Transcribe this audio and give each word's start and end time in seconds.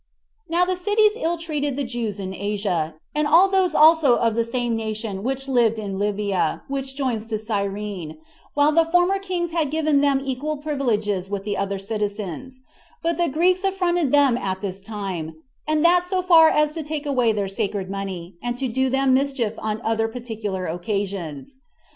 1. 0.47 0.59
Now 0.59 0.65
the 0.65 0.75
cities 0.75 1.15
ill 1.15 1.37
treated 1.37 1.75
the 1.75 1.83
Jews 1.83 2.19
in 2.19 2.33
Asia, 2.33 2.95
and 3.13 3.27
all 3.27 3.47
those 3.47 3.75
also 3.75 4.15
of 4.15 4.33
the 4.33 4.43
same 4.43 4.75
nation 4.75 5.21
which 5.21 5.47
lived 5.47 5.77
in 5.77 5.99
Libya, 5.99 6.63
which 6.67 6.95
joins 6.95 7.27
to 7.27 7.37
Cyrene, 7.37 8.17
while 8.55 8.71
the 8.71 8.83
former 8.85 9.19
kings 9.19 9.51
had 9.51 9.69
given 9.69 10.01
them 10.01 10.19
equal 10.25 10.57
privileges 10.57 11.29
with 11.29 11.43
the 11.43 11.55
other 11.55 11.77
citizens; 11.77 12.63
but 13.03 13.19
the 13.19 13.29
Greeks 13.29 13.63
affronted 13.63 14.11
them 14.11 14.39
at 14.39 14.61
this 14.61 14.81
time, 14.81 15.35
and 15.67 15.85
that 15.85 16.03
so 16.03 16.23
far 16.23 16.49
as 16.49 16.73
to 16.73 16.81
take 16.81 17.05
away 17.05 17.31
their 17.31 17.47
sacred 17.47 17.87
money, 17.87 18.33
and 18.41 18.57
to 18.57 18.67
do 18.67 18.89
them 18.89 19.13
mischief 19.13 19.53
on 19.59 19.79
other 19.83 20.07
particular 20.07 20.65
occasions. 20.65 21.59